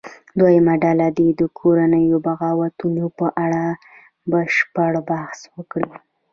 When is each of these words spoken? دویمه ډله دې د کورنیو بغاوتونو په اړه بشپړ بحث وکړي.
دویمه 0.39 0.75
ډله 0.83 1.07
دې 1.17 1.27
د 1.39 1.41
کورنیو 1.59 2.17
بغاوتونو 2.25 3.03
په 3.17 3.27
اړه 3.43 3.63
بشپړ 4.31 4.91
بحث 5.09 5.39
وکړي. 5.55 5.91